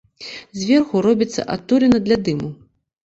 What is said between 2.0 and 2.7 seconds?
для дыму.